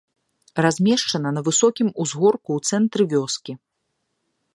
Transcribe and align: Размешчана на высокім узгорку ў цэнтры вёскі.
Размешчана 0.65 1.29
на 1.35 1.43
высокім 1.47 1.87
узгорку 2.05 2.49
ў 2.61 2.71
цэнтры 2.71 3.03
вёскі. 3.13 3.53